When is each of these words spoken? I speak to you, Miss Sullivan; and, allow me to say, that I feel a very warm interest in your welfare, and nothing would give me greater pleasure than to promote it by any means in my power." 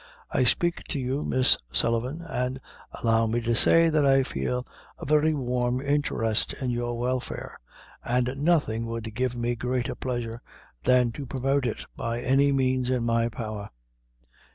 I 0.31 0.45
speak 0.45 0.83
to 0.85 0.99
you, 0.99 1.21
Miss 1.21 1.59
Sullivan; 1.71 2.21
and, 2.23 2.59
allow 3.03 3.27
me 3.27 3.39
to 3.41 3.53
say, 3.53 3.87
that 3.87 4.03
I 4.03 4.23
feel 4.23 4.65
a 4.97 5.05
very 5.05 5.35
warm 5.35 5.79
interest 5.79 6.53
in 6.53 6.71
your 6.71 6.97
welfare, 6.97 7.59
and 8.03 8.33
nothing 8.37 8.87
would 8.87 9.13
give 9.13 9.35
me 9.35 9.53
greater 9.53 9.93
pleasure 9.93 10.41
than 10.85 11.11
to 11.11 11.27
promote 11.27 11.67
it 11.67 11.85
by 11.95 12.19
any 12.19 12.51
means 12.51 12.89
in 12.89 13.03
my 13.03 13.29
power." 13.29 13.69